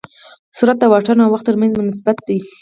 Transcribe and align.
سرعت 0.57 0.77
د 0.79 0.83
واټن 0.91 1.17
او 1.23 1.29
وخت 1.33 1.45
تر 1.47 1.55
منځ 1.61 1.73
نسبت 1.89 2.17
دی. 2.27 2.39